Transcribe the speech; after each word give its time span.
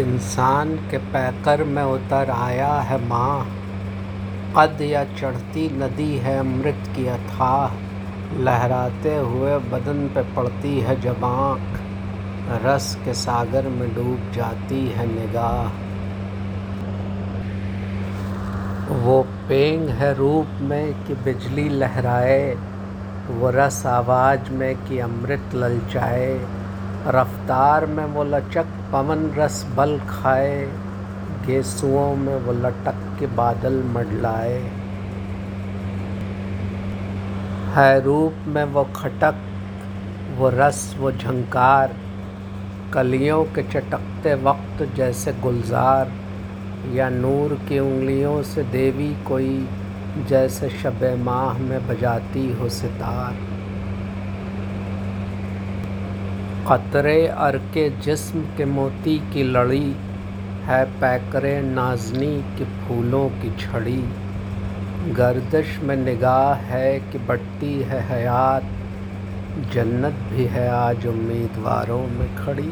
इंसान 0.00 0.76
के 0.76 0.98
पैकर 0.98 1.64
में 1.64 1.82
उतर 1.82 2.30
आया 2.30 2.72
है 2.72 3.08
माँ। 3.08 3.48
कद 4.58 4.80
या 4.80 5.04
चढ़ती 5.04 5.78
नदी 5.78 6.16
है, 6.16 6.38
अमृत 6.38 6.82
की 6.96 7.06
अथाह। 7.06 7.86
लहराते 8.38 9.16
हुए 9.16 9.58
बदन 9.58 10.10
पे 10.14 10.34
पड़ती 10.34 10.80
है 10.80 11.00
जब 11.00 11.24
आँख 11.24 11.80
रस 12.64 12.98
के 13.04 13.14
सागर 13.14 13.68
में 13.68 13.94
डूब 13.94 14.32
जाती 14.32 14.88
है 14.88 15.06
निगाह। 15.06 15.86
वो 18.94 19.22
पेंग 19.48 19.88
है 19.88 20.14
रूप 20.14 20.58
में 20.60 21.06
कि 21.06 21.14
बिजली 21.14 21.68
लहराए, 21.68 22.56
वो 23.28 23.50
रस 23.50 23.86
आवाज़ 23.86 24.50
में 24.50 24.76
कि 24.76 24.98
अमृत 24.98 25.54
ललचाए। 25.54 26.46
रफ्तार 27.06 27.86
में 27.86 28.04
वो 28.04 28.24
लचक 28.24 28.66
पवन 28.92 29.30
रस 29.34 29.66
बल 29.76 29.98
खाए, 29.98 30.66
गेसुओं 31.46 32.16
में 32.16 32.36
वो 32.36 32.52
लटक 32.52 33.16
के 33.18 33.26
बादल 33.26 33.82
मडलाए। 33.82 34.58
है 37.74 38.00
रूप 38.00 38.34
में 38.46 38.64
वो 38.64 38.84
खटक, 38.84 39.34
वो 40.36 40.48
रस, 40.48 40.96
वो 40.98 41.12
झंकार, 41.12 41.96
कलियों 42.92 43.44
के 43.44 43.62
चटकते 43.62 44.34
वक्त 44.34 44.82
जैसे 44.94 45.32
गुलजार, 45.32 46.12
या 46.92 47.08
नूर 47.08 47.54
की 47.68 47.78
उंगलियों 47.78 48.42
से 48.42 48.62
देवी 48.62 49.16
कोई, 49.28 49.68
जैसे 50.28 50.68
शब 50.68 51.04
माह 51.18 51.58
में 51.58 51.88
बजाती 51.88 52.52
हो 52.52 52.68
सितार। 52.68 53.55
क़तरे 56.68 57.26
अर 57.26 57.56
के 57.74 57.88
जिस्म 58.00 58.40
के 58.56 58.64
मोती 58.64 59.18
की 59.32 59.42
लड़ी 59.42 59.94
है, 60.64 60.84
पैकरे 61.00 61.60
नाजनी 61.62 62.30
के 62.58 62.64
फूलों 62.78 63.28
की 63.30 63.50
छड़ी। 63.56 64.02
गर्दिश 65.12 65.78
में 65.78 65.96
निगाह 65.96 66.64
है 66.64 66.98
कि 67.00 67.18
बढ़ती 67.18 67.72
है 67.82 68.00
हयात, 68.08 68.62
जन्नत 69.72 70.18
भी 70.30 70.44
है 70.46 70.68
आज 70.70 71.06
उम्मीदवारों 71.06 72.02
में 72.08 72.36
खड़ी। 72.36 72.70